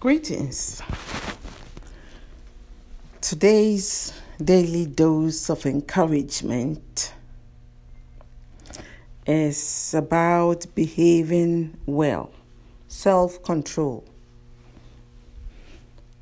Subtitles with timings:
[0.00, 0.80] Greetings.
[3.20, 7.12] Today's daily dose of encouragement
[9.26, 12.30] is about behaving well,
[12.88, 14.02] self control.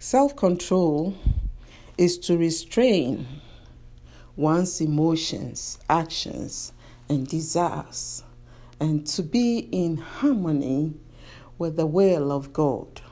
[0.00, 1.16] Self control
[1.96, 3.28] is to restrain
[4.34, 6.72] one's emotions, actions,
[7.08, 8.24] and desires,
[8.80, 10.94] and to be in harmony
[11.58, 13.02] with the will of God.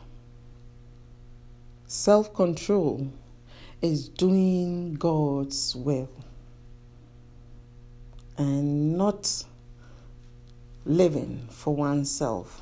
[1.89, 3.13] Self control
[3.81, 6.09] is doing God's will
[8.37, 9.45] and not
[10.85, 12.61] living for oneself.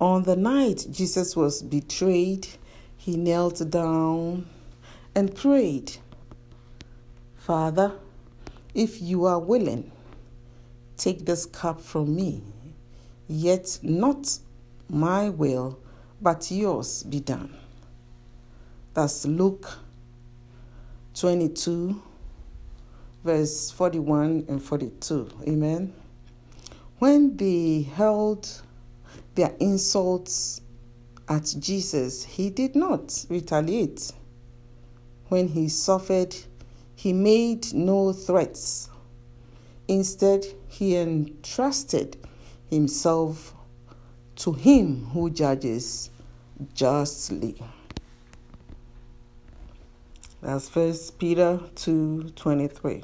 [0.00, 2.48] On the night Jesus was betrayed,
[2.96, 4.48] he knelt down
[5.14, 5.98] and prayed,
[7.36, 7.92] Father,
[8.74, 9.92] if you are willing,
[10.96, 12.42] take this cup from me,
[13.28, 14.36] yet not
[14.88, 15.78] my will,
[16.20, 17.54] but yours be done.
[18.98, 19.78] That's Luke
[21.14, 22.02] 22,
[23.22, 25.28] verse 41 and 42.
[25.46, 25.92] Amen.
[26.98, 28.50] When they held
[29.36, 30.62] their insults
[31.28, 34.10] at Jesus, he did not retaliate.
[35.28, 36.34] When he suffered,
[36.96, 38.90] he made no threats.
[39.86, 42.16] Instead, he entrusted
[42.68, 43.54] himself
[44.34, 46.10] to him who judges
[46.74, 47.62] justly.
[50.40, 53.02] That's First Peter 2:23.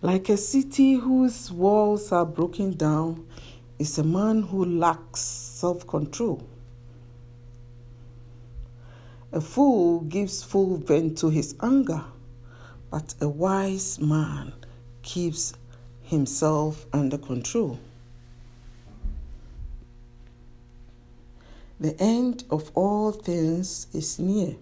[0.00, 3.24] Like a city whose walls are broken down
[3.78, 6.42] is a man who lacks self-control.
[9.30, 12.04] A fool gives full vent to his anger,
[12.90, 14.54] but a wise man
[15.02, 15.54] keeps
[16.02, 17.78] himself under control.
[21.78, 24.56] The end of all things is near.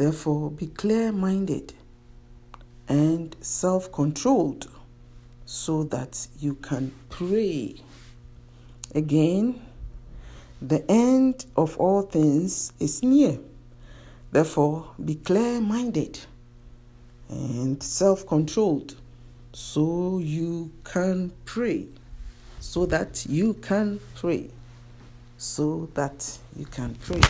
[0.00, 1.74] Therefore, be clear minded
[2.88, 4.66] and self controlled
[5.44, 7.74] so that you can pray.
[8.94, 9.60] Again,
[10.62, 13.40] the end of all things is near.
[14.32, 16.18] Therefore, be clear minded
[17.28, 18.96] and self controlled
[19.52, 21.88] so you can pray.
[22.60, 24.48] So that you can pray.
[25.36, 27.20] So that you can pray.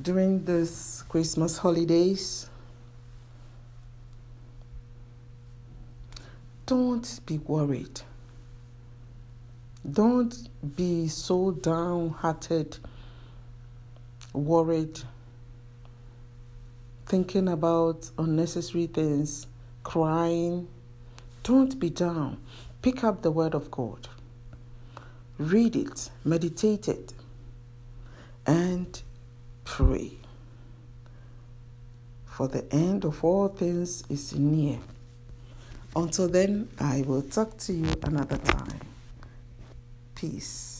[0.00, 2.48] During this Christmas holidays,
[6.66, 8.00] don't be worried.
[9.90, 12.78] Don't be so downhearted,
[14.32, 15.00] worried,
[17.06, 19.46] thinking about unnecessary things,
[19.84, 20.66] crying.
[21.44, 22.38] Don't be down.
[22.82, 24.08] Pick up the Word of God,
[25.38, 27.14] read it, meditate it,
[28.44, 29.02] and
[29.66, 30.12] pray.
[32.24, 34.78] For the end of all things is near.
[35.94, 38.80] Until then, I will talk to you another time.
[40.14, 40.75] Peace.